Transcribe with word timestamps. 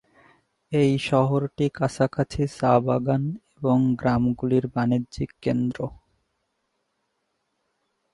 এই 0.71 0.91
শহরটি 1.09 1.65
কাছাকাছি 1.73 2.43
চা 2.57 2.73
বাগান 2.85 3.23
এবং 3.55 3.77
গ্রামগুলির 3.99 4.65
বাণিজ্যিক 4.75 5.29
কেন্দ্র। 5.43 5.79